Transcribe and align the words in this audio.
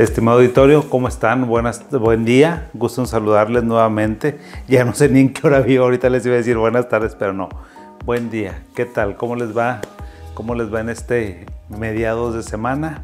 Estimado 0.00 0.38
auditorio, 0.38 0.88
¿cómo 0.88 1.08
están? 1.08 1.46
Buenas, 1.46 1.84
buen 1.90 2.24
día, 2.24 2.70
gusto 2.72 3.02
en 3.02 3.06
saludarles 3.06 3.64
nuevamente. 3.64 4.38
Ya 4.66 4.82
no 4.82 4.94
sé 4.94 5.10
ni 5.10 5.20
en 5.20 5.30
qué 5.34 5.46
hora 5.46 5.60
vivo, 5.60 5.84
ahorita 5.84 6.08
les 6.08 6.24
iba 6.24 6.36
a 6.36 6.38
decir 6.38 6.56
buenas 6.56 6.88
tardes, 6.88 7.14
pero 7.14 7.34
no. 7.34 7.50
Buen 8.06 8.30
día, 8.30 8.62
¿qué 8.74 8.86
tal? 8.86 9.18
¿Cómo 9.18 9.36
les 9.36 9.54
va? 9.54 9.82
¿Cómo 10.32 10.54
les 10.54 10.72
va 10.72 10.80
en 10.80 10.88
este 10.88 11.44
mediados 11.68 12.34
de 12.34 12.42
semana? 12.42 13.02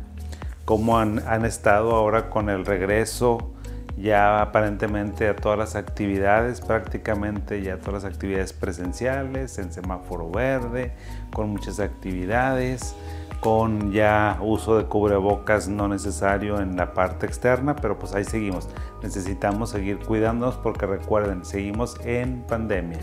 ¿Cómo 0.65 0.99
han, 0.99 1.19
han 1.29 1.45
estado 1.45 1.95
ahora 1.95 2.31
con 2.31 2.49
el 2.49 2.65
regreso 2.65 3.53
ya 3.99 4.41
aparentemente 4.41 5.29
a 5.29 5.37
todas 5.37 5.59
las 5.59 5.77
actividades, 5.77 6.63
prácticamente 6.63 7.61
ya 7.61 7.77
todas 7.77 8.05
las 8.05 8.11
actividades 8.11 8.55
presenciales, 8.55 9.59
en 9.59 9.71
semáforo 9.71 10.31
verde, 10.31 10.93
con 11.31 11.51
muchas 11.51 11.79
actividades? 11.79 12.97
Con 13.41 13.93
ya 13.93 14.39
uso 14.41 14.77
de 14.77 14.85
cubrebocas 14.85 15.69
no 15.69 15.89
necesario 15.89 16.61
en 16.61 16.77
la 16.77 16.93
parte 16.95 17.27
externa, 17.27 17.77
pero 17.77 17.99
pues 17.99 18.15
ahí 18.15 18.25
seguimos. 18.25 18.69
Necesitamos 19.03 19.71
seguir 19.71 19.99
cuidándonos 19.99 20.57
porque 20.57 20.87
recuerden, 20.87 21.45
seguimos 21.45 21.97
en 22.05 22.43
pandemia. 22.43 23.01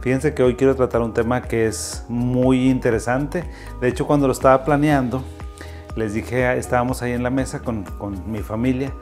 Fíjense 0.00 0.32
que 0.32 0.42
hoy 0.42 0.54
quiero 0.54 0.76
tratar 0.76 1.02
un 1.02 1.12
tema 1.12 1.42
que 1.42 1.66
es 1.66 2.04
muy 2.08 2.70
interesante. 2.70 3.44
De 3.80 3.88
hecho, 3.88 4.06
cuando 4.06 4.26
lo 4.26 4.32
estaba 4.32 4.64
planeando, 4.64 5.22
les 5.96 6.14
dije, 6.14 6.56
estábamos 6.56 7.02
ahí 7.02 7.12
en 7.12 7.22
la 7.22 7.30
mesa 7.30 7.60
con, 7.60 7.82
con 7.82 8.30
mi 8.30 8.38
familia 8.38 8.92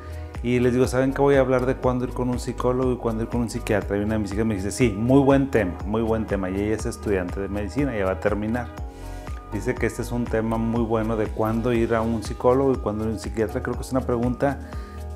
y 0.43 0.61
les 0.61 0.73
digo, 0.73 0.87
¿saben 0.87 1.13
que 1.13 1.21
voy 1.21 1.35
a 1.37 1.41
hablar 1.41 1.67
de 1.67 1.75
cuándo 1.75 2.05
ir 2.05 2.13
con 2.13 2.29
un 2.29 2.39
psicólogo 2.39 2.93
y 2.93 2.97
cuándo 2.97 3.25
ir 3.25 3.29
con 3.29 3.41
un 3.41 3.51
psiquiatra? 3.51 3.97
Y 3.97 4.01
una 4.01 4.15
de 4.15 4.21
mis 4.21 4.33
hijas 4.33 4.47
me 4.47 4.55
dice, 4.55 4.71
sí, 4.71 4.95
muy 4.97 5.21
buen 5.21 5.51
tema, 5.51 5.73
muy 5.85 6.03
buen 6.03 6.25
tema. 6.25 6.51
Y 6.51 6.55
ella 6.55 6.77
es 6.77 6.87
estudiante 6.87 7.41
de 7.41 7.49
medicina, 7.49 7.97
ya 7.97 8.05
va 8.05 8.13
a 8.13 8.21
terminar. 8.21 8.86
Dice 9.53 9.75
que 9.75 9.87
este 9.87 10.03
es 10.03 10.13
un 10.13 10.25
tema 10.25 10.59
muy 10.59 10.83
bueno 10.83 11.17
de 11.17 11.27
cuándo 11.27 11.73
ir 11.73 11.95
a 11.95 12.03
un 12.03 12.23
psicólogo 12.23 12.73
y 12.73 12.77
cuándo 12.77 13.05
ir 13.05 13.11
a 13.11 13.13
un 13.15 13.19
psiquiatra. 13.19 13.63
Creo 13.63 13.75
que 13.77 13.83
es 13.83 13.93
una 13.93 14.01
pregunta 14.01 14.59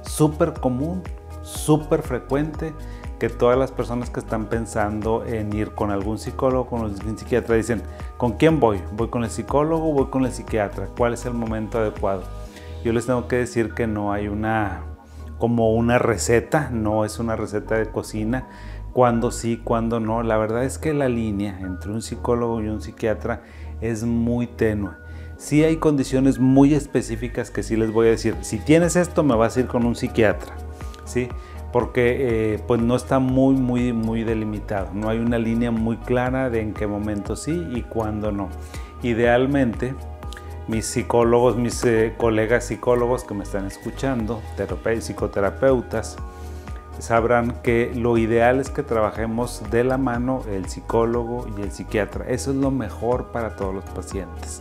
súper 0.03 0.55
común, 0.55 1.03
súper 1.42 2.03
frecuente, 2.03 2.72
que 3.19 3.28
todas 3.28 3.59
las 3.59 3.70
personas 3.70 4.09
que 4.09 4.19
están 4.19 4.47
pensando 4.47 5.25
en 5.27 5.53
ir 5.53 5.72
con 5.72 5.91
algún 5.91 6.19
psicólogo, 6.19 6.67
con 6.67 6.81
un 6.81 7.19
psiquiatra, 7.19 7.55
dicen, 7.55 7.83
¿con 8.17 8.33
quién 8.33 8.59
voy? 8.61 8.81
¿Voy 8.92 9.09
con 9.09 9.25
el 9.25 9.31
psicólogo 9.31 9.92
voy 9.92 10.06
con 10.06 10.25
el 10.25 10.33
psiquiatra? 10.33 10.87
¿Cuál 10.97 11.12
es 11.12 11.27
el 11.27 11.34
momento 11.34 11.78
adecuado? 11.78 12.22
Yo 12.83 12.94
les 12.94 13.05
tengo 13.05 13.28
que 13.28 13.37
decir 13.37 13.75
que 13.75 13.87
no 13.87 14.11
hay 14.11 14.28
una, 14.28 14.84
como 15.39 15.75
una 15.75 15.98
receta, 15.98 16.70
no 16.70 17.05
es 17.05 17.19
una 17.19 17.37
receta 17.37 17.75
de 17.75 17.91
cocina, 17.91 18.48
cuándo 18.94 19.31
sí, 19.31 19.61
cuándo 19.62 20.00
no. 20.00 20.22
La 20.22 20.39
verdad 20.39 20.65
es 20.65 20.78
que 20.78 20.94
la 20.94 21.11
línea 21.11 21.59
entre 21.61 21.92
un 21.92 22.00
psicólogo 22.00 22.62
y 22.62 22.69
un 22.69 22.81
psiquiatra 22.81 23.42
es 23.81 24.05
muy 24.05 24.47
tenue. 24.47 24.91
Sí 25.36 25.64
hay 25.64 25.77
condiciones 25.77 26.39
muy 26.39 26.75
específicas 26.75 27.50
que 27.50 27.62
sí 27.62 27.77
les 27.77 27.91
voy 27.92 28.09
a 28.09 28.11
decir. 28.11 28.37
Si 28.42 28.59
tienes 28.59 28.97
esto, 28.97 29.22
me 29.22 29.34
vas 29.34 29.56
a 29.56 29.61
ir 29.61 29.67
con 29.67 29.87
un 29.87 29.97
psiquiatra, 29.97 30.55
¿sí? 31.05 31.28
Porque 31.72 32.55
eh, 32.55 32.62
pues 32.67 32.81
no 32.81 32.95
está 32.95 33.20
muy, 33.20 33.55
muy, 33.55 33.92
muy 33.92 34.22
delimitado. 34.22 34.91
No 34.92 35.09
hay 35.09 35.19
una 35.19 35.39
línea 35.39 35.70
muy 35.70 35.97
clara 35.97 36.50
de 36.50 36.61
en 36.61 36.75
qué 36.75 36.87
momento 36.87 37.37
sí 37.37 37.67
y 37.75 37.83
cuándo 37.83 38.33
no. 38.33 38.50
Idealmente, 39.03 39.94
mis 40.69 40.84
psicólogos, 40.84 41.56
mis 41.56 41.83
eh, 41.84 42.15
colegas 42.19 42.67
psicólogos 42.67 43.25
que 43.25 43.34
me 43.34 43.44
están 43.44 43.67
escuchando, 43.67 44.42
psicoterapeutas, 45.00 46.17
sabrán 47.01 47.62
que 47.62 47.93
lo 47.95 48.19
ideal 48.19 48.61
es 48.61 48.70
que 48.70 48.83
trabajemos 48.83 49.62
de 49.70 49.84
la 49.84 49.98
mano 49.98 50.43
el 50.51 50.67
psicólogo 50.67 51.47
y 51.56 51.62
el 51.62 51.73
psiquiatra. 51.73 52.27
Eso 52.29 52.51
es 52.51 52.56
lo 52.56 52.70
mejor 52.70 53.33
para 53.33 53.56
todos 53.56 53.75
los 53.75 53.84
pacientes. 53.84 54.61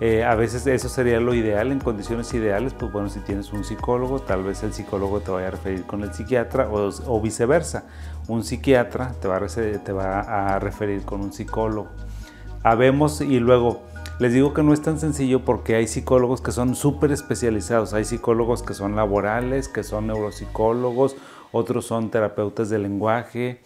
Eh, 0.00 0.24
a 0.24 0.34
veces 0.34 0.66
eso 0.66 0.88
sería 0.88 1.20
lo 1.20 1.32
ideal, 1.32 1.70
en 1.70 1.78
condiciones 1.78 2.34
ideales, 2.34 2.74
pues 2.74 2.90
bueno, 2.90 3.08
si 3.08 3.20
tienes 3.20 3.52
un 3.52 3.62
psicólogo, 3.62 4.18
tal 4.18 4.42
vez 4.42 4.64
el 4.64 4.72
psicólogo 4.72 5.20
te 5.20 5.30
vaya 5.30 5.46
a 5.46 5.50
referir 5.52 5.84
con 5.84 6.02
el 6.02 6.12
psiquiatra 6.12 6.68
o, 6.70 7.20
viceversa. 7.20 7.84
Un 8.26 8.42
psiquiatra 8.42 9.12
te 9.20 9.28
va, 9.28 9.36
a, 9.36 9.46
te 9.46 9.92
va 9.92 10.20
a 10.54 10.58
referir 10.58 11.02
con 11.02 11.20
un 11.20 11.32
psicólogo. 11.32 11.88
Habemos 12.64 13.20
y 13.20 13.38
luego 13.38 13.82
les 14.18 14.32
digo 14.32 14.54
que 14.54 14.62
no 14.62 14.72
es 14.72 14.82
tan 14.82 14.98
sencillo 14.98 15.44
porque 15.44 15.74
hay 15.74 15.86
psicólogos 15.86 16.40
que 16.40 16.52
son 16.52 16.74
súper 16.74 17.12
especializados, 17.12 17.92
hay 17.92 18.04
psicólogos 18.04 18.62
que 18.62 18.74
son 18.74 18.94
laborales, 18.94 19.68
que 19.68 19.82
son 19.82 20.06
neuropsicólogos 20.06 21.16
otros 21.52 21.86
son 21.86 22.10
terapeutas 22.10 22.70
de 22.70 22.78
lenguaje, 22.78 23.60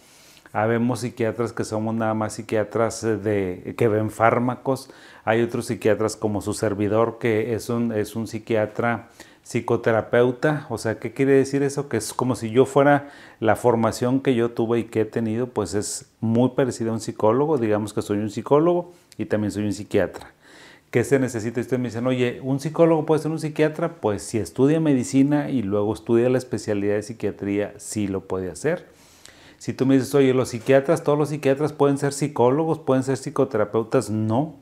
habemos 0.53 1.01
psiquiatras 1.01 1.53
que 1.53 1.63
somos 1.63 1.95
nada 1.95 2.13
más 2.13 2.33
psiquiatras 2.33 3.03
eh, 3.03 3.17
de, 3.17 3.75
que 3.77 3.87
ven 3.87 4.11
fármacos, 4.11 4.89
hay 5.25 5.41
otros 5.41 5.65
psiquiatras 5.65 6.15
como 6.15 6.41
su 6.41 6.53
servidor 6.53 7.17
que 7.19 7.53
es 7.53 7.69
un, 7.69 7.91
es 7.91 8.15
un 8.15 8.27
psiquiatra 8.27 9.09
psicoterapeuta, 9.43 10.67
o 10.69 10.77
sea, 10.77 10.99
¿qué 10.99 11.13
quiere 11.13 11.31
decir 11.31 11.63
eso? 11.63 11.87
Que 11.87 11.95
es 11.95 12.13
como 12.13 12.35
si 12.35 12.49
yo 12.49 12.65
fuera 12.65 13.09
la 13.39 13.55
formación 13.55 14.19
que 14.19 14.35
yo 14.35 14.51
tuve 14.51 14.79
y 14.79 14.83
que 14.83 15.01
he 15.01 15.05
tenido, 15.05 15.47
pues 15.47 15.73
es 15.73 16.11
muy 16.19 16.49
parecido 16.49 16.91
a 16.91 16.95
un 16.95 16.99
psicólogo, 16.99 17.57
digamos 17.57 17.93
que 17.93 18.01
soy 18.01 18.17
un 18.17 18.29
psicólogo 18.29 18.91
y 19.17 19.25
también 19.25 19.51
soy 19.51 19.63
un 19.63 19.71
psiquiatra. 19.71 20.33
¿Qué 20.97 21.03
se 21.03 21.19
necesita? 21.19 21.59
Y 21.59 21.61
ustedes 21.61 21.79
me 21.79 21.89
dicen, 21.89 22.07
oye, 22.07 22.39
¿un 22.41 22.59
psicólogo 22.59 23.05
puede 23.05 23.21
ser 23.21 23.29
un 23.29 23.37
psiquiatra? 23.37 24.01
Pues 24.01 24.23
si 24.23 24.39
estudia 24.39 24.79
medicina 24.79 25.51
y 25.51 25.61
luego 25.61 25.93
estudia 25.93 26.27
la 26.27 26.39
especialidad 26.39 26.95
de 26.95 27.03
psiquiatría, 27.03 27.75
sí 27.77 28.07
lo 28.07 28.27
puede 28.27 28.49
hacer. 28.49 28.87
Si 29.59 29.73
tú 29.73 29.85
me 29.85 29.93
dices, 29.93 30.15
oye, 30.15 30.33
los 30.33 30.49
psiquiatras, 30.49 31.03
todos 31.03 31.19
los 31.19 31.29
psiquiatras 31.29 31.71
pueden 31.71 31.99
ser 31.99 32.13
psicólogos, 32.13 32.79
pueden 32.79 33.03
ser 33.03 33.17
psicoterapeutas, 33.17 34.09
no, 34.09 34.55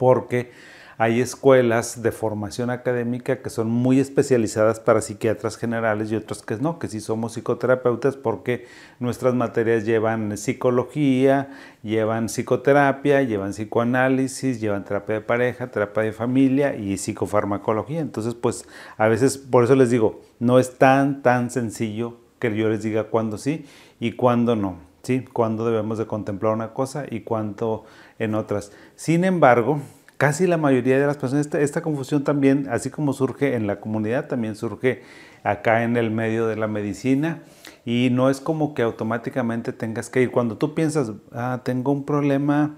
porque 0.00 0.50
hay 0.98 1.20
escuelas 1.20 2.02
de 2.02 2.10
formación 2.10 2.70
académica 2.70 3.42
que 3.42 3.50
son 3.50 3.68
muy 3.68 4.00
especializadas 4.00 4.80
para 4.80 5.02
psiquiatras 5.02 5.56
generales 5.56 6.10
y 6.10 6.16
otras 6.16 6.42
que 6.42 6.56
no, 6.56 6.78
que 6.78 6.88
sí 6.88 7.00
somos 7.00 7.34
psicoterapeutas 7.34 8.16
porque 8.16 8.66
nuestras 8.98 9.34
materias 9.34 9.84
llevan 9.84 10.38
psicología, 10.38 11.50
llevan 11.82 12.28
psicoterapia, 12.28 13.22
llevan 13.22 13.50
psicoanálisis, 13.52 14.60
llevan 14.60 14.84
terapia 14.84 15.16
de 15.16 15.20
pareja, 15.20 15.70
terapia 15.70 16.02
de 16.04 16.12
familia 16.12 16.76
y 16.76 16.96
psicofarmacología. 16.96 18.00
Entonces, 18.00 18.34
pues 18.34 18.66
a 18.96 19.08
veces, 19.08 19.36
por 19.36 19.64
eso 19.64 19.74
les 19.74 19.90
digo, 19.90 20.22
no 20.38 20.58
es 20.58 20.78
tan, 20.78 21.22
tan 21.22 21.50
sencillo 21.50 22.16
que 22.38 22.54
yo 22.56 22.68
les 22.68 22.82
diga 22.82 23.04
cuándo 23.04 23.36
sí 23.36 23.66
y 24.00 24.12
cuándo 24.12 24.56
no. 24.56 24.76
¿sí? 25.02 25.24
Cuándo 25.32 25.64
debemos 25.64 25.98
de 25.98 26.06
contemplar 26.06 26.54
una 26.54 26.72
cosa 26.72 27.04
y 27.08 27.20
cuánto 27.20 27.84
en 28.18 28.34
otras. 28.34 28.72
Sin 28.96 29.24
embargo, 29.24 29.80
casi 30.16 30.46
la 30.46 30.56
mayoría 30.56 30.98
de 30.98 31.06
las 31.06 31.16
personas, 31.16 31.48
esta, 31.54 31.82
confusión 31.82 32.24
también, 32.24 32.68
así 32.70 32.90
como 32.90 33.12
surge 33.12 33.54
en 33.54 33.66
la 33.66 33.80
comunidad, 33.80 34.28
también 34.28 34.56
surge 34.56 35.02
acá 35.42 35.84
en 35.84 35.96
el 35.96 36.10
medio 36.10 36.46
de 36.46 36.56
la 36.56 36.66
medicina 36.66 37.42
y 37.84 38.08
no 38.10 38.30
es 38.30 38.40
como 38.40 38.74
que 38.74 38.82
automáticamente 38.82 39.72
tengas 39.72 40.10
que 40.10 40.22
ir. 40.22 40.30
Cuando 40.30 40.56
tú 40.56 40.74
piensas, 40.74 41.12
ah, 41.32 41.60
tengo 41.64 41.92
un 41.92 42.04
problema 42.04 42.76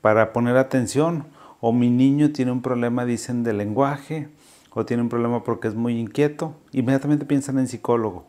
para 0.00 0.32
poner 0.32 0.56
atención 0.56 1.26
o 1.60 1.72
mi 1.72 1.90
niño 1.90 2.32
tiene 2.32 2.52
un 2.52 2.62
problema, 2.62 3.04
dicen, 3.04 3.42
de 3.42 3.52
lenguaje 3.52 4.28
o 4.70 4.84
tiene 4.84 5.02
un 5.02 5.08
problema 5.08 5.44
porque 5.44 5.68
es 5.68 5.74
muy 5.74 5.98
inquieto, 5.98 6.54
inmediatamente 6.72 7.26
piensan 7.26 7.58
en 7.58 7.68
psicólogo. 7.68 8.26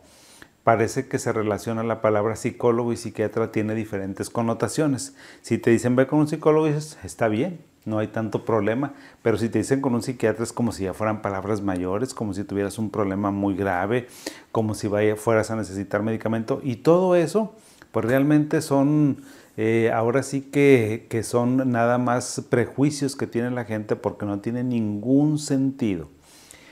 Parece 0.63 1.07
que 1.07 1.17
se 1.19 1.31
relaciona 1.31 1.83
la 1.83 2.01
palabra 2.01 2.35
psicólogo 2.35 2.91
y 2.93 2.97
psiquiatra 2.97 3.51
tiene 3.51 3.73
diferentes 3.75 4.29
connotaciones. 4.29 5.15
Si 5.41 5.57
te 5.57 5.71
dicen 5.71 5.95
ve 5.95 6.05
con 6.05 6.19
un 6.19 6.27
psicólogo, 6.27 6.67
dices, 6.67 6.97
está 7.03 7.27
bien, 7.27 7.59
no 7.85 7.99
hay 7.99 8.07
tanto 8.07 8.45
problema, 8.45 8.93
pero 9.21 9.37
si 9.37 9.49
te 9.49 9.59
dicen 9.59 9.81
con 9.81 9.95
un 9.95 10.01
psiquiatra 10.01 10.43
es 10.43 10.53
como 10.53 10.71
si 10.71 10.83
ya 10.83 10.93
fueran 10.93 11.21
palabras 11.21 11.61
mayores, 11.61 12.13
como 12.13 12.33
si 12.33 12.43
tuvieras 12.43 12.77
un 12.77 12.89
problema 12.89 13.31
muy 13.31 13.55
grave, 13.55 14.07
como 14.51 14.75
si 14.75 14.87
vaya, 14.87 15.15
fueras 15.15 15.51
a 15.51 15.55
necesitar 15.55 16.03
medicamento 16.03 16.61
y 16.63 16.77
todo 16.77 17.15
eso, 17.15 17.55
pues 17.91 18.05
realmente 18.05 18.61
son, 18.61 19.23
eh, 19.57 19.91
ahora 19.93 20.23
sí 20.23 20.41
que, 20.41 21.07
que 21.09 21.23
son 21.23 21.71
nada 21.71 21.97
más 21.97 22.43
prejuicios 22.49 23.15
que 23.15 23.27
tiene 23.27 23.51
la 23.51 23.65
gente 23.65 23.95
porque 23.95 24.25
no 24.25 24.39
tiene 24.39 24.63
ningún 24.63 25.39
sentido. 25.39 26.09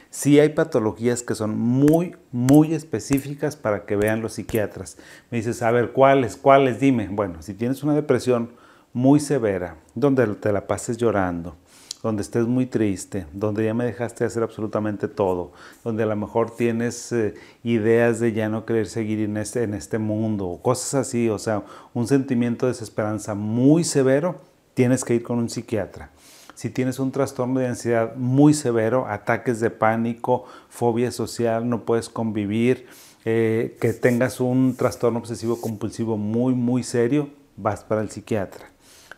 Sí 0.10 0.40
hay 0.40 0.50
patologías 0.50 1.22
que 1.22 1.36
son 1.36 1.58
muy, 1.60 2.16
muy 2.32 2.74
específicas 2.74 3.56
para 3.56 3.86
que 3.86 3.96
vean 3.96 4.22
los 4.22 4.34
psiquiatras. 4.34 4.98
Me 5.30 5.38
dices, 5.38 5.62
a 5.62 5.70
ver, 5.70 5.92
¿cuáles? 5.92 6.38
¿Cuáles? 6.38 6.80
Dime. 6.80 7.08
Bueno, 7.12 7.42
si 7.42 7.54
tienes 7.54 7.84
una 7.84 7.94
depresión, 7.94 8.52
muy 8.94 9.20
severa, 9.20 9.78
donde 9.96 10.26
te 10.36 10.52
la 10.52 10.68
pases 10.68 10.98
llorando, 10.98 11.56
donde 12.04 12.22
estés 12.22 12.46
muy 12.48 12.66
triste, 12.66 13.26
donde 13.34 13.66
ya 13.66 13.74
me 13.74 13.86
dejaste 13.86 14.26
hacer 14.26 14.44
absolutamente 14.44 15.08
todo, 15.08 15.52
donde 15.84 16.04
a 16.04 16.06
lo 16.08 16.16
mejor 16.16 16.56
tienes 16.56 17.12
eh, 17.12 17.34
ideas 17.64 18.20
de 18.20 18.34
ya 18.34 18.50
no 18.50 18.66
querer 18.66 18.88
seguir 18.88 19.20
en 19.20 19.38
este, 19.38 19.64
en 19.64 19.74
este 19.74 19.98
mundo, 19.98 20.60
cosas 20.62 21.08
así, 21.08 21.30
o 21.30 21.40
sea, 21.40 21.64
un 21.94 22.08
sentimiento 22.08 22.66
de 22.66 22.74
desesperanza 22.74 23.36
muy 23.36 23.84
severo, 23.84 24.42
tienes 24.74 25.04
que 25.04 25.16
ir 25.16 25.24
con 25.24 25.40
un 25.40 25.50
psiquiatra. 25.50 26.12
Si 26.54 26.72
tienes 26.72 26.98
un 26.98 27.12
trastorno 27.12 27.60
de 27.60 27.68
ansiedad 27.68 28.16
muy 28.16 28.56
severo, 28.56 29.06
ataques 29.08 29.60
de 29.60 29.70
pánico, 29.70 30.46
fobia 30.70 31.12
social, 31.12 31.70
no 31.70 31.86
puedes 31.86 32.10
convivir, 32.10 32.88
eh, 33.26 33.78
que 33.80 33.94
tengas 33.94 34.40
un 34.40 34.76
trastorno 34.76 35.20
obsesivo 35.20 35.62
compulsivo 35.62 36.18
muy, 36.18 36.56
muy 36.56 36.82
serio, 36.82 37.30
vas 37.58 37.84
para 37.84 38.02
el 38.02 38.10
psiquiatra. 38.10 38.72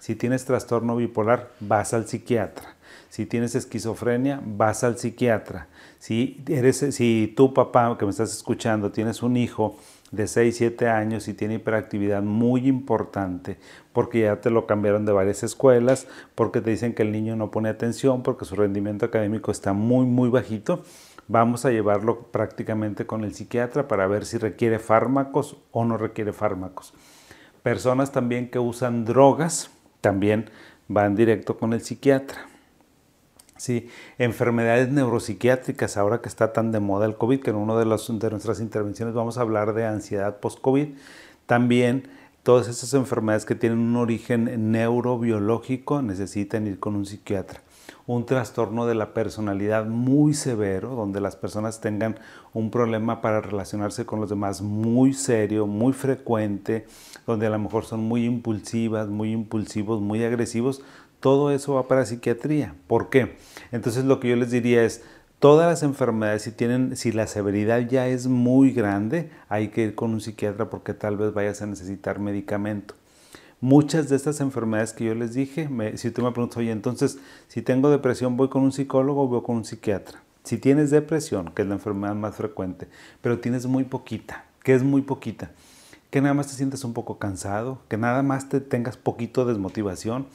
Si 0.10 0.16
tienes 0.16 0.44
trastorno 0.44 0.96
bipolar, 0.96 1.52
vas 1.60 1.94
al 1.94 2.08
psiquiatra. 2.08 2.76
Si 3.10 3.28
tienes 3.28 3.54
esquizofrenia, 3.54 4.42
vas 4.44 4.84
al 4.84 4.98
psiquiatra. 4.98 5.68
Si, 6.00 6.44
eres, 6.48 6.78
si 6.78 7.32
tu 7.38 7.54
papá, 7.54 7.96
que 7.96 8.06
me 8.06 8.10
estás 8.10 8.34
escuchando, 8.34 8.92
tienes 8.92 9.22
un 9.22 9.38
hijo 9.38 9.78
de 10.10 10.26
6, 10.26 10.58
7 10.58 10.88
años 10.90 11.28
y 11.28 11.36
tiene 11.36 11.54
hiperactividad 11.54 12.24
muy 12.24 12.68
importante, 12.68 13.60
porque 13.94 14.22
ya 14.22 14.42
te 14.42 14.50
lo 14.50 14.66
cambiaron 14.66 15.06
de 15.06 15.12
varias 15.12 15.44
escuelas, 15.44 16.08
porque 16.34 16.60
te 16.60 16.72
dicen 16.72 16.96
que 16.96 17.04
el 17.04 17.12
niño 17.12 17.36
no 17.36 17.52
pone 17.52 17.70
atención, 17.70 18.24
porque 18.24 18.46
su 18.46 18.56
rendimiento 18.56 19.06
académico 19.06 19.52
está 19.52 19.74
muy, 19.74 20.08
muy 20.08 20.30
bajito, 20.30 20.82
vamos 21.28 21.66
a 21.66 21.70
llevarlo 21.70 22.32
prácticamente 22.32 23.06
con 23.06 23.24
el 23.24 23.36
psiquiatra 23.36 23.88
para 23.88 24.08
ver 24.08 24.26
si 24.26 24.40
requiere 24.40 24.80
fármacos 24.80 25.58
o 25.70 25.86
no 25.86 25.98
requiere 25.98 26.34
fármacos. 26.34 26.96
Personas 27.62 28.12
también 28.12 28.50
que 28.50 28.58
usan 28.58 29.06
drogas 29.06 29.70
también 30.02 30.50
van 30.88 31.16
directo 31.16 31.58
con 31.58 31.74
el 31.74 31.82
psiquiatra. 31.82 32.48
Sí, 33.58 33.90
enfermedades 34.18 34.90
neuropsiquiátricas, 34.90 35.98
ahora 35.98 36.22
que 36.22 36.30
está 36.30 36.54
tan 36.54 36.72
de 36.72 36.80
moda 36.80 37.06
el 37.06 37.16
COVID, 37.16 37.42
que 37.42 37.50
en 37.50 37.58
una 37.58 37.76
de, 37.76 37.84
de 37.84 38.30
nuestras 38.30 38.62
intervenciones 38.62 39.14
vamos 39.14 39.38
a 39.38 39.42
hablar 39.42 39.74
de 39.74 39.86
ansiedad 39.86 40.40
post-COVID, 40.40 40.96
también 41.46 42.08
todas 42.44 42.70
esas 42.70 42.94
enfermedades 42.94 43.46
que 43.46 43.56
tienen 43.56 43.80
un 43.80 43.98
origen 43.98 44.72
neurobiológico 44.72 46.02
necesitan 46.02 46.68
ir 46.68 46.80
con 46.80 46.96
un 46.96 47.06
psiquiatra. 47.06 47.62
Un 48.08 48.26
trastorno 48.26 48.86
de 48.86 48.96
la 48.96 49.14
personalidad 49.14 49.86
muy 49.86 50.34
severo, 50.34 50.90
donde 50.96 51.22
las 51.22 51.36
personas 51.36 51.82
tengan 51.82 52.18
un 52.54 52.72
problema 52.72 53.22
para 53.22 53.42
relacionarse 53.42 54.06
con 54.06 54.20
los 54.20 54.30
demás 54.30 54.62
muy 54.62 55.14
serio, 55.14 55.68
muy 55.68 55.94
frecuente, 55.94 56.86
donde 57.26 57.48
a 57.48 57.50
lo 57.50 57.60
mejor 57.60 57.86
son 57.86 58.02
muy 58.02 58.26
impulsivas, 58.26 59.08
muy 59.08 59.32
impulsivos, 59.32 60.02
muy 60.02 60.24
agresivos, 60.24 60.82
todo 61.20 61.52
eso 61.52 61.76
va 61.76 61.88
para 61.88 62.06
psiquiatría. 62.06 62.76
¿Por 62.88 63.10
qué? 63.10 63.38
Entonces 63.72 64.06
lo 64.06 64.20
que 64.20 64.30
yo 64.30 64.36
les 64.36 64.52
diría 64.52 64.84
es, 64.84 65.04
todas 65.40 65.68
las 65.68 65.84
enfermedades, 65.84 66.44
si, 66.44 66.52
tienen, 66.52 66.96
si 66.96 67.12
la 67.12 67.28
severidad 67.28 67.80
ya 67.88 68.08
es 68.08 68.28
muy 68.28 68.72
grande, 68.72 69.32
hay 69.48 69.70
que 69.70 69.84
ir 69.84 69.96
con 69.96 70.12
un 70.12 70.22
psiquiatra 70.22 70.70
porque 70.70 70.94
tal 70.94 71.18
vez 71.18 71.34
vayas 71.34 71.62
a 71.62 71.66
necesitar 71.66 72.20
medicamento. 72.20 72.96
Muchas 73.62 74.08
de 74.08 74.16
estas 74.16 74.40
enfermedades 74.40 74.94
que 74.94 75.04
yo 75.04 75.16
les 75.16 75.34
dije, 75.34 75.68
si 75.96 76.12
tú 76.12 76.22
me 76.22 76.32
preguntas, 76.32 76.58
oye, 76.58 76.72
entonces, 76.72 77.20
si 77.50 77.62
tengo 77.62 77.90
depresión, 77.90 78.38
¿voy 78.38 78.48
con 78.48 78.62
un 78.62 78.72
psicólogo 78.72 79.24
o 79.24 79.28
voy 79.28 79.42
con 79.42 79.58
un 79.58 79.66
psiquiatra? 79.66 80.24
Si 80.44 80.58
tienes 80.58 80.92
depresión, 80.92 81.52
que 81.54 81.64
es 81.64 81.68
la 81.68 81.74
enfermedad 81.74 82.16
más 82.16 82.36
frecuente, 82.36 82.88
pero 83.22 83.40
tienes 83.40 83.66
muy 83.66 83.84
poquita, 83.84 84.46
que 84.64 84.74
es 84.74 84.84
muy 84.84 85.02
poquita, 85.02 85.52
que 86.10 86.22
nada 86.22 86.34
más 86.34 86.48
te 86.48 86.54
sientes 86.54 86.86
un 86.86 86.94
poco 86.94 87.20
cansado, 87.20 87.82
que 87.90 87.98
nada 87.98 88.24
más 88.24 88.48
te 88.48 88.62
tengas 88.62 88.96
poquito 88.96 89.44
desmotivación, 89.46 90.28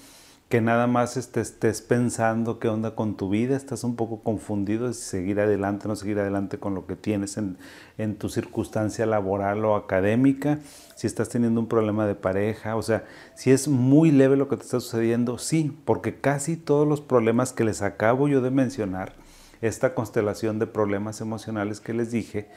que 0.49 0.61
nada 0.61 0.87
más 0.87 1.17
estés, 1.17 1.81
pensando 1.81 2.59
qué 2.59 2.69
onda 2.69 2.95
con 2.95 3.17
tu 3.17 3.29
vida, 3.31 3.57
estás 3.57 3.83
un 3.83 3.97
poco 3.97 4.23
confundido 4.23 4.93
si 4.93 5.03
seguir 5.03 5.41
adelante 5.41 5.87
o 5.87 5.89
no 5.89 5.97
seguir 5.97 6.19
adelante 6.19 6.59
con 6.59 6.75
lo 6.75 6.87
que 6.87 6.97
tienes 6.97 7.37
en, 7.39 7.57
en, 7.99 8.17
tu 8.17 8.29
circunstancia 8.29 9.07
laboral 9.07 9.65
o 9.65 9.75
académica, 9.75 10.59
si 10.95 11.07
estás 11.07 11.29
teniendo 11.29 11.61
un 11.61 11.69
problema 11.69 12.07
de 12.07 12.15
pareja, 12.15 12.77
o 12.77 12.83
sea, 12.83 13.05
si 13.35 13.51
es 13.51 13.69
muy 13.69 14.11
leve 14.11 14.37
lo 14.37 14.49
que 14.49 14.57
te 14.57 14.63
está 14.63 14.81
sucediendo, 14.81 15.39
sí, 15.39 15.77
porque 15.85 16.21
casi 16.21 16.57
todos 16.57 16.87
los 16.87 17.01
problemas 17.01 17.53
que 17.53 17.65
les 17.65 17.83
acabo 17.83 18.29
yo 18.29 18.41
de 18.41 18.51
mencionar, 18.51 19.15
esta 19.61 19.95
constelación 19.95 20.59
de 20.59 20.67
problemas 20.67 21.21
emocionales 21.21 21.81
que 21.81 21.95
les 21.95 22.11
dije, 22.11 22.49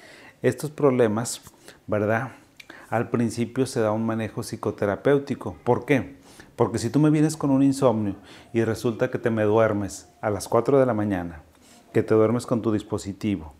estos 0.41 0.69
problemas, 0.71 1.41
¿verdad? 1.87 2.31
Al 2.89 3.09
principio 3.09 3.65
se 3.65 3.81
da 3.81 3.91
un 3.91 4.05
manejo 4.05 4.43
psicoterapéutico. 4.43 5.57
¿Por 5.63 5.85
qué? 5.85 6.17
Porque 6.55 6.79
si 6.79 6.89
tú 6.89 6.99
me 6.99 7.09
vienes 7.09 7.35
con 7.35 7.49
un 7.49 7.61
insomnio 7.61 8.15
y 8.53 8.63
resulta 8.63 9.11
que 9.11 9.19
te 9.19 9.29
me 9.29 9.43
duermes 9.43 10.09
a 10.21 10.29
las 10.29 10.47
4 10.47 10.79
de 10.79 10.85
la 10.85 10.93
mañana, 10.93 11.43
que 11.91 12.01
te 12.01 12.13
duermes 12.13 12.45
con 12.45 12.61
tu 12.61 12.71
dispositivo, 12.71 13.53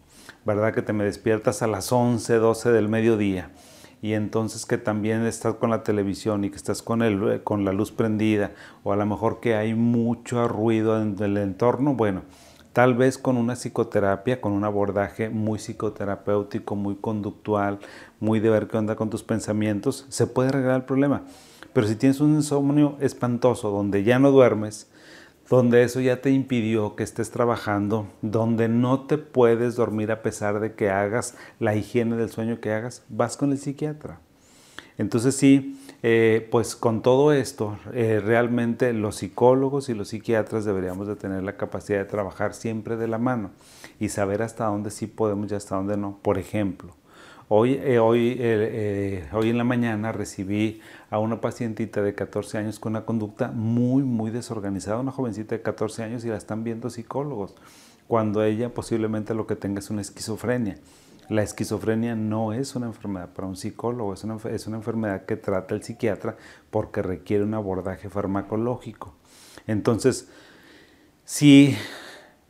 ¿verdad? 0.45 0.73
Que 0.73 0.81
te 0.81 0.93
me 0.93 1.03
despiertas 1.03 1.61
a 1.61 1.67
las 1.67 1.91
11, 1.91 2.35
12 2.35 2.71
del 2.71 2.87
mediodía 2.87 3.51
y 4.01 4.13
entonces 4.13 4.65
que 4.65 4.77
también 4.77 5.25
estás 5.25 5.55
con 5.55 5.71
la 5.71 5.83
televisión 5.83 6.43
y 6.43 6.49
que 6.49 6.55
estás 6.55 6.81
con, 6.81 7.01
el, 7.01 7.43
con 7.43 7.65
la 7.65 7.73
luz 7.73 7.91
prendida 7.91 8.51
o 8.83 8.93
a 8.93 8.95
lo 8.95 9.05
mejor 9.05 9.39
que 9.39 9.55
hay 9.55 9.73
mucho 9.73 10.47
ruido 10.47 11.01
en 11.01 11.21
el 11.21 11.37
entorno, 11.37 11.95
bueno, 11.95 12.21
tal 12.77 12.93
vez 12.93 13.17
con 13.17 13.37
una 13.37 13.55
psicoterapia, 13.55 14.39
con 14.39 14.51
un 14.51 14.63
abordaje 14.63 15.31
muy 15.31 15.57
psicoterapéutico, 15.57 16.75
muy 16.75 16.95
conductual, 16.95 17.79
muy 18.19 18.39
de 18.39 18.51
ver 18.51 18.67
qué 18.67 18.77
onda 18.77 18.95
con 18.95 19.09
tus 19.09 19.23
pensamientos, 19.23 20.05
se 20.09 20.27
puede 20.27 20.49
arreglar 20.49 20.75
el 20.75 20.83
problema. 20.83 21.23
Pero 21.73 21.87
si 21.87 21.95
tienes 21.95 22.19
un 22.19 22.35
insomnio 22.35 22.95
espantoso 22.99 23.71
donde 23.71 24.03
ya 24.03 24.19
no 24.19 24.29
duermes, 24.29 24.91
donde 25.49 25.81
eso 25.81 26.01
ya 26.01 26.21
te 26.21 26.29
impidió 26.29 26.95
que 26.95 27.01
estés 27.01 27.31
trabajando, 27.31 28.09
donde 28.21 28.69
no 28.69 29.07
te 29.07 29.17
puedes 29.17 29.75
dormir 29.75 30.11
a 30.11 30.21
pesar 30.21 30.59
de 30.59 30.75
que 30.75 30.91
hagas 30.91 31.35
la 31.59 31.75
higiene 31.75 32.15
del 32.15 32.29
sueño 32.29 32.61
que 32.61 32.73
hagas, 32.73 33.03
vas 33.09 33.37
con 33.37 33.51
el 33.51 33.57
psiquiatra. 33.57 34.19
Entonces 34.97 35.35
sí, 35.35 35.79
eh, 36.03 36.47
pues 36.51 36.75
con 36.75 37.01
todo 37.01 37.33
esto, 37.33 37.77
eh, 37.93 38.21
realmente 38.23 38.93
los 38.93 39.17
psicólogos 39.17 39.89
y 39.89 39.93
los 39.93 40.09
psiquiatras 40.09 40.65
deberíamos 40.65 41.07
de 41.07 41.15
tener 41.15 41.43
la 41.43 41.57
capacidad 41.57 41.99
de 41.99 42.05
trabajar 42.05 42.53
siempre 42.53 42.97
de 42.97 43.07
la 43.07 43.17
mano 43.17 43.51
y 43.99 44.09
saber 44.09 44.41
hasta 44.41 44.65
dónde 44.65 44.91
sí 44.91 45.07
podemos 45.07 45.51
y 45.51 45.55
hasta 45.55 45.75
dónde 45.75 45.97
no. 45.97 46.17
Por 46.21 46.37
ejemplo, 46.37 46.93
Hoy, 47.49 47.79
eh, 47.81 47.97
hoy, 47.97 48.33
hoy 49.31 49.49
en 49.49 49.57
la 49.57 49.63
mañana 49.63 50.11
recibí 50.11 50.81
a 51.09 51.17
una 51.17 51.39
pacientita 51.39 52.01
de 52.01 52.13
14 52.13 52.57
años 52.57 52.77
con 52.77 52.91
una 52.91 53.05
conducta 53.05 53.51
muy, 53.51 54.03
muy 54.03 54.31
desorganizada, 54.31 54.99
una 54.99 55.13
jovencita 55.13 55.55
de 55.55 55.61
14 55.61 56.03
años 56.03 56.25
y 56.25 56.27
la 56.27 56.35
están 56.35 56.65
viendo 56.65 56.89
psicólogos, 56.89 57.55
cuando 58.09 58.43
ella 58.43 58.73
posiblemente 58.73 59.33
lo 59.33 59.47
que 59.47 59.55
tenga 59.55 59.79
es 59.79 59.89
una 59.89 60.01
esquizofrenia. 60.01 60.77
La 61.29 61.43
esquizofrenia 61.43 62.15
no 62.15 62.53
es 62.53 62.75
una 62.75 62.85
enfermedad 62.85 63.29
para 63.33 63.47
un 63.47 63.55
psicólogo, 63.55 64.13
es 64.13 64.23
una, 64.23 64.37
es 64.49 64.67
una 64.67 64.77
enfermedad 64.77 65.25
que 65.25 65.35
trata 65.35 65.75
el 65.75 65.83
psiquiatra 65.83 66.37
porque 66.69 67.01
requiere 67.01 67.43
un 67.43 67.53
abordaje 67.53 68.09
farmacológico. 68.09 69.13
Entonces, 69.67 70.29
si 71.25 71.75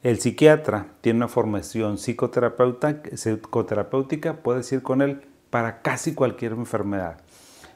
el 0.04 0.20
psiquiatra 0.20 0.88
tiene 1.02 1.18
una 1.18 1.28
formación 1.28 1.98
psicoterapéutica, 1.98 4.44
puedes 4.44 4.72
ir 4.72 4.84
con 4.84 5.02
él 5.02 5.22
para 5.50 5.82
casi 5.82 6.14
cualquier 6.14 6.52
enfermedad. 6.52 7.22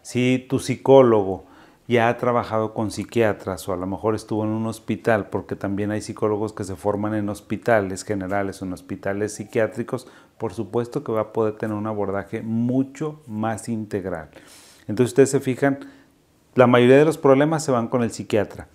Si 0.04 0.46
tu 0.48 0.60
psicólogo 0.60 1.46
ya 1.88 2.08
ha 2.08 2.18
trabajado 2.18 2.74
con 2.74 2.90
psiquiatras 2.90 3.68
o 3.68 3.74
a 3.74 3.76
lo 3.76 3.86
mejor 3.86 4.16
estuvo 4.16 4.46
en 4.46 4.52
un 4.52 4.66
hospital, 4.68 5.30
porque 5.30 5.56
también 5.56 5.92
hay 5.92 6.02
psicólogos 6.02 6.54
que 6.54 6.64
se 6.64 6.76
forman 6.76 7.16
en 7.16 7.28
hospitales 7.28 8.04
generales 8.04 8.62
o 8.62 8.66
en 8.66 8.74
hospitales 8.74 9.34
psiquiátricos, 9.34 10.08
por 10.42 10.54
supuesto 10.54 11.04
que 11.04 11.12
va 11.12 11.22
a 11.22 11.34
poder 11.34 11.54
tener 11.54 11.78
un 11.78 11.86
abordaje 11.86 12.42
mucho 12.42 13.22
más 13.28 13.70
integral. 13.70 14.32
Entonces 14.88 15.12
ustedes 15.12 15.30
se 15.30 15.40
fijan, 15.40 15.80
la 16.56 16.66
mayoría 16.66 16.98
de 16.98 17.06
los 17.06 17.20
problemas 17.20 17.64
se 17.64 17.72
van 17.72 17.88
con 17.88 18.02
el 18.02 18.10
psiquiatra 18.10 18.68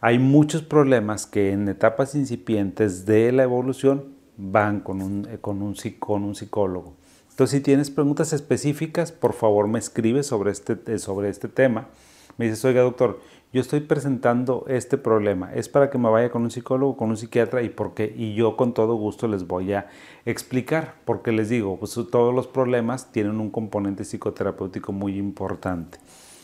hay 0.00 0.18
muchos 0.18 0.62
problemas 0.62 1.26
que 1.26 1.52
en 1.52 1.68
etapas 1.68 2.14
incipientes 2.14 3.04
de 3.04 3.32
la 3.32 3.42
evolución 3.42 4.14
van 4.36 4.80
con 4.80 5.02
un, 5.02 5.28
eh, 5.30 5.38
con 5.40 5.60
un, 5.60 5.74
con 5.98 6.24
un 6.24 6.34
psicólogo. 6.34 6.94
Entonces, 7.28 7.58
si 7.58 7.62
tienes 7.62 7.90
preguntas 7.90 8.32
específicas, 8.32 9.12
por 9.12 9.34
favor 9.34 9.68
me 9.68 9.78
escribes 9.78 10.26
sobre 10.26 10.52
este, 10.52 10.98
sobre 10.98 11.28
este 11.28 11.48
tema. 11.48 11.88
Me 12.36 12.46
dices, 12.46 12.64
oiga 12.64 12.82
doctor, 12.82 13.20
yo 13.52 13.60
estoy 13.60 13.80
presentando 13.80 14.64
este 14.68 14.96
problema. 14.96 15.52
Es 15.52 15.68
para 15.68 15.90
que 15.90 15.98
me 15.98 16.08
vaya 16.08 16.30
con 16.30 16.42
un 16.42 16.50
psicólogo, 16.50 16.96
con 16.96 17.10
un 17.10 17.16
psiquiatra 17.16 17.62
y 17.62 17.68
por 17.68 17.94
qué. 17.94 18.14
Y 18.16 18.34
yo 18.34 18.56
con 18.56 18.74
todo 18.74 18.94
gusto 18.94 19.26
les 19.26 19.46
voy 19.46 19.72
a 19.72 19.88
explicar, 20.24 20.94
porque 21.04 21.32
les 21.32 21.48
digo, 21.48 21.78
pues 21.78 21.98
todos 22.10 22.34
los 22.34 22.46
problemas 22.46 23.10
tienen 23.10 23.40
un 23.40 23.50
componente 23.50 24.04
psicoterapéutico 24.04 24.92
muy 24.92 25.18
importante. 25.18 25.98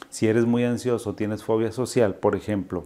Si 0.08 0.26
eres 0.26 0.46
muy 0.46 0.64
ansioso, 0.64 1.14
tienes 1.14 1.44
fobia 1.44 1.70
social, 1.70 2.16
por 2.16 2.34
ejemplo, 2.34 2.84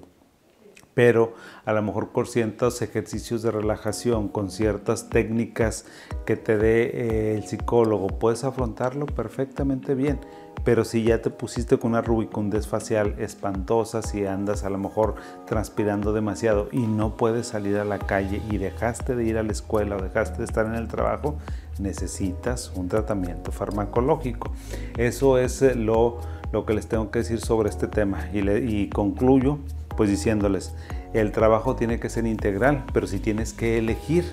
pero 0.94 1.34
a 1.64 1.72
lo 1.72 1.82
mejor 1.82 2.12
con 2.12 2.26
ciertos 2.26 2.82
ejercicios 2.82 3.42
de 3.42 3.50
relajación, 3.50 4.28
con 4.28 4.50
ciertas 4.50 5.08
técnicas 5.08 5.86
que 6.26 6.36
te 6.36 6.58
dé 6.58 6.82
eh, 6.82 7.34
el 7.36 7.44
psicólogo, 7.44 8.08
puedes 8.08 8.44
afrontarlo 8.44 9.06
perfectamente 9.06 9.94
bien. 9.94 10.20
Pero 10.64 10.84
si 10.84 11.04
ya 11.04 11.22
te 11.22 11.30
pusiste 11.30 11.78
con 11.78 11.92
una 11.92 12.02
rubicundez 12.02 12.66
facial 12.66 13.14
espantosa, 13.18 14.02
si 14.02 14.26
andas 14.26 14.62
a 14.64 14.68
lo 14.68 14.76
mejor 14.76 15.14
transpirando 15.46 16.12
demasiado 16.12 16.68
y 16.70 16.80
no 16.80 17.16
puedes 17.16 17.46
salir 17.46 17.78
a 17.78 17.84
la 17.84 17.98
calle 17.98 18.42
y 18.50 18.58
dejaste 18.58 19.16
de 19.16 19.24
ir 19.24 19.38
a 19.38 19.42
la 19.42 19.52
escuela 19.52 19.96
o 19.96 20.02
dejaste 20.02 20.38
de 20.38 20.44
estar 20.44 20.66
en 20.66 20.74
el 20.74 20.86
trabajo, 20.86 21.38
necesitas 21.78 22.72
un 22.74 22.88
tratamiento 22.88 23.52
farmacológico. 23.52 24.52
Eso 24.98 25.38
es 25.38 25.62
eh, 25.62 25.74
lo, 25.74 26.18
lo 26.52 26.66
que 26.66 26.74
les 26.74 26.88
tengo 26.88 27.10
que 27.10 27.20
decir 27.20 27.40
sobre 27.40 27.70
este 27.70 27.86
tema 27.86 28.28
y, 28.30 28.46
y 28.50 28.90
concluyo 28.90 29.60
pues 30.00 30.08
diciéndoles, 30.08 30.72
el 31.12 31.30
trabajo 31.30 31.76
tiene 31.76 32.00
que 32.00 32.08
ser 32.08 32.24
integral, 32.24 32.86
pero 32.94 33.06
si 33.06 33.18
tienes 33.18 33.52
que 33.52 33.76
elegir 33.76 34.24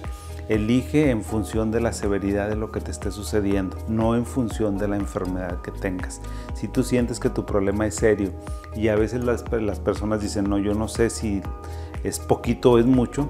Elige 0.48 1.10
en 1.10 1.24
función 1.24 1.72
de 1.72 1.82
la 1.82 1.92
severidad 1.92 2.48
de 2.48 2.56
lo 2.56 2.72
que 2.72 2.80
te 2.80 2.90
esté 2.90 3.12
sucediendo, 3.12 3.76
no 3.90 4.16
en 4.16 4.26
función 4.26 4.78
de 4.78 4.88
la 4.88 4.96
enfermedad 4.96 5.62
que 5.62 5.72
tengas. 5.72 6.22
Si 6.54 6.70
tú 6.70 6.84
sientes 6.84 7.20
que 7.20 7.30
tu 7.30 7.46
problema 7.46 7.86
es 7.86 7.96
serio 7.96 8.32
y 8.74 8.88
a 8.88 8.96
veces 8.96 9.26
las, 9.26 9.44
las 9.52 9.82
personas 9.82 10.22
dicen, 10.22 10.50
no, 10.50 10.58
yo 10.58 10.74
no 10.74 10.88
sé 10.88 11.10
si 11.10 11.42
es 12.06 12.20
poquito 12.20 12.72
o 12.72 12.80
es 12.80 12.86
mucho, 12.86 13.28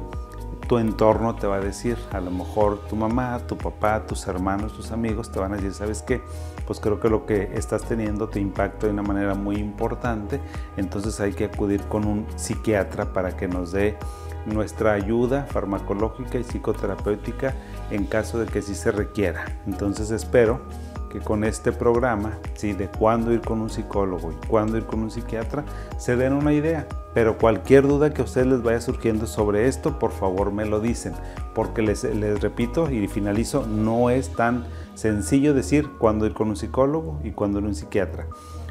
tu 0.68 0.78
entorno 0.78 1.36
te 1.36 1.48
va 1.48 1.56
a 1.56 1.60
decir, 1.60 1.98
a 2.12 2.20
lo 2.20 2.30
mejor 2.30 2.80
tu 2.88 2.96
mamá, 2.96 3.40
tu 3.48 3.58
papá, 3.58 4.06
tus 4.06 4.28
hermanos, 4.28 4.74
tus 4.74 4.92
amigos 4.92 5.32
te 5.32 5.40
van 5.40 5.54
a 5.54 5.56
decir, 5.56 5.74
¿sabes 5.74 6.02
qué? 6.02 6.22
Pues 6.66 6.80
creo 6.80 7.00
que 7.00 7.10
lo 7.10 7.26
que 7.26 7.52
estás 7.54 7.84
teniendo 7.84 8.28
te 8.28 8.40
impacta 8.40 8.88
de 8.88 8.94
una 8.94 9.04
manera 9.04 9.34
muy 9.34 9.56
importante, 9.56 10.42
entonces 10.76 11.20
hay 11.22 11.34
que 11.34 11.46
acudir 11.46 11.82
con 11.84 12.06
un 12.06 12.28
psiquiatra 12.36 13.14
para 13.14 13.38
que 13.38 13.48
nos 13.48 13.72
dé 13.72 13.98
nuestra 14.46 14.94
ayuda 14.94 15.44
farmacológica 15.44 16.38
y 16.38 16.44
psicoterapéutica 16.44 17.54
en 17.92 18.06
caso 18.06 18.40
de 18.40 18.46
que 18.48 18.62
sí 18.62 18.76
se 18.76 18.92
requiera. 18.92 19.46
Entonces 19.66 20.12
espero 20.12 20.62
que 21.10 21.20
con 21.20 21.44
este 21.44 21.72
programa, 21.72 22.38
¿sí? 22.56 22.74
de 22.74 22.88
cuándo 22.88 23.32
ir 23.32 23.42
con 23.42 23.62
un 23.62 23.70
psicólogo 23.70 24.32
y 24.32 24.48
cuándo 24.48 24.78
ir 24.78 24.86
con 24.86 25.02
un 25.02 25.12
psiquiatra, 25.12 25.64
se 25.98 26.16
den 26.16 26.34
una 26.34 26.54
idea. 26.54 26.88
Pero 27.14 27.38
cualquier 27.38 27.88
duda 27.88 28.14
que 28.14 28.22
a 28.22 28.26
ustedes 28.26 28.48
les 28.48 28.62
vaya 28.62 28.82
surgiendo 28.82 29.26
sobre 29.26 29.68
esto, 29.68 29.98
por 30.00 30.12
favor 30.12 30.52
me 30.52 30.66
lo 30.66 30.80
dicen, 30.80 31.14
porque 31.56 31.82
les, 31.82 32.04
les 32.04 32.40
repito 32.42 32.92
y 32.92 33.08
finalizo, 33.08 33.66
no 33.66 34.10
es 34.10 34.30
tan 34.30 34.66
sencillo 34.96 35.54
decir 35.54 35.90
cuándo 35.98 36.26
ir 36.26 36.34
con 36.34 36.50
un 36.50 36.56
psicólogo 36.56 37.20
y 37.24 37.32
cuándo 37.32 37.60
ir 37.60 37.64
con 37.64 37.70
un 37.70 37.76
psiquiatra. 37.76 38.28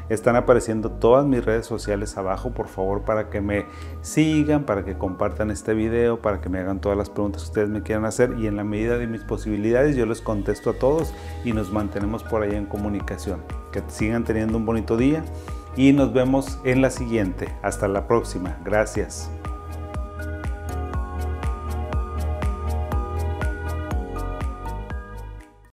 Están 0.09 0.35
apareciendo 0.35 0.91
todas 0.91 1.25
mis 1.25 1.43
redes 1.43 1.65
sociales 1.65 2.17
abajo, 2.17 2.51
por 2.51 2.67
favor, 2.67 3.01
para 3.01 3.29
que 3.29 3.41
me 3.41 3.65
sigan, 4.01 4.63
para 4.63 4.85
que 4.85 4.97
compartan 4.97 5.51
este 5.51 5.73
video, 5.73 6.21
para 6.21 6.41
que 6.41 6.49
me 6.49 6.59
hagan 6.59 6.79
todas 6.79 6.97
las 6.97 7.09
preguntas 7.09 7.43
que 7.43 7.47
ustedes 7.49 7.69
me 7.69 7.81
quieran 7.81 8.05
hacer 8.05 8.35
y 8.37 8.47
en 8.47 8.55
la 8.55 8.63
medida 8.63 8.97
de 8.97 9.07
mis 9.07 9.21
posibilidades 9.21 9.95
yo 9.95 10.05
les 10.05 10.21
contesto 10.21 10.71
a 10.71 10.73
todos 10.73 11.13
y 11.43 11.53
nos 11.53 11.71
mantenemos 11.71 12.23
por 12.23 12.43
ahí 12.43 12.55
en 12.55 12.65
comunicación. 12.65 13.41
Que 13.71 13.81
sigan 13.87 14.23
teniendo 14.23 14.57
un 14.57 14.65
bonito 14.65 14.97
día 14.97 15.23
y 15.75 15.93
nos 15.93 16.13
vemos 16.13 16.59
en 16.63 16.81
la 16.81 16.89
siguiente. 16.89 17.53
Hasta 17.61 17.87
la 17.87 18.07
próxima. 18.07 18.57
Gracias. 18.63 19.29